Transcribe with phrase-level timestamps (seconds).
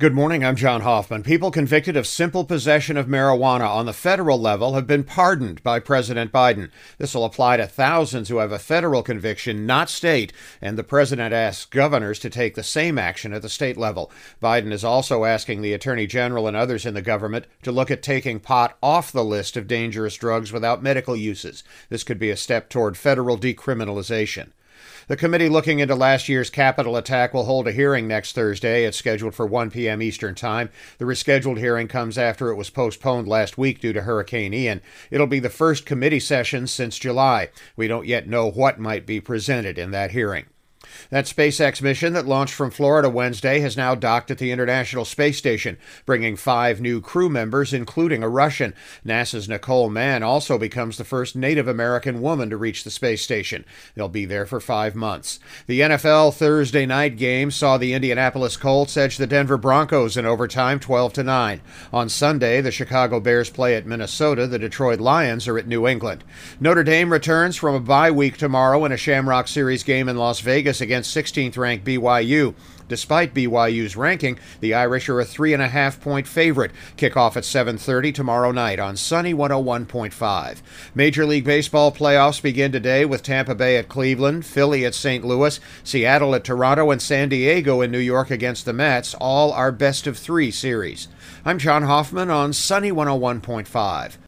[0.00, 0.44] Good morning.
[0.44, 1.22] I'm John Hoffman.
[1.22, 5.78] People convicted of simple possession of marijuana on the federal level have been pardoned by
[5.78, 6.72] President Biden.
[6.98, 11.32] This will apply to thousands who have a federal conviction, not state, and the president
[11.32, 14.10] asks governors to take the same action at the state level.
[14.42, 18.02] Biden is also asking the attorney general and others in the government to look at
[18.02, 21.62] taking pot off the list of dangerous drugs without medical uses.
[21.88, 24.48] This could be a step toward federal decriminalization.
[25.06, 28.84] The committee looking into last year's Capitol attack will hold a hearing next Thursday.
[28.84, 30.00] It's scheduled for 1 p.m.
[30.00, 30.70] Eastern Time.
[30.98, 34.80] The rescheduled hearing comes after it was postponed last week due to Hurricane Ian.
[35.10, 37.50] It'll be the first committee session since July.
[37.76, 40.46] We don't yet know what might be presented in that hearing.
[41.10, 45.38] That SpaceX mission that launched from Florida Wednesday has now docked at the International Space
[45.38, 48.74] Station, bringing five new crew members, including a Russian.
[49.04, 53.64] NASA's Nicole Mann also becomes the first Native American woman to reach the space station.
[53.94, 55.40] They'll be there for five months.
[55.66, 60.80] The NFL Thursday night game saw the Indianapolis Colts edge the Denver Broncos in overtime
[60.80, 61.60] 12 to 9.
[61.92, 64.46] On Sunday, the Chicago Bears play at Minnesota.
[64.46, 66.24] The Detroit Lions are at New England.
[66.60, 70.40] Notre Dame returns from a bye week tomorrow in a Shamrock Series game in Las
[70.40, 72.54] Vegas against 16th ranked BYU.
[72.86, 76.70] Despite BYU's ranking, the Irish are a three and a half point favorite.
[76.98, 80.62] Kickoff at 7:30 tomorrow night on Sunny 101.5.
[80.94, 85.24] Major League Baseball playoffs begin today with Tampa Bay at Cleveland, Philly at St.
[85.24, 89.14] Louis, Seattle at Toronto, and San Diego in New York against the Mets.
[89.14, 91.08] All are best of three series.
[91.44, 94.18] I'm John Hoffman on Sunny 101.5.